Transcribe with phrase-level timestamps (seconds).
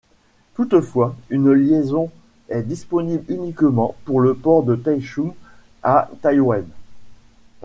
[0.55, 2.09] Toutefois, une liaison
[2.49, 5.31] est disponible uniquement pour le port de Taichung
[5.83, 6.65] à Taïwan.